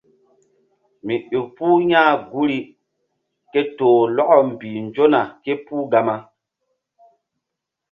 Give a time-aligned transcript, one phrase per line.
[1.05, 2.59] Mi ƴo puh ya̧h guri
[3.51, 6.15] ke toh lɔkɔ mbih nzona ké puh Gama.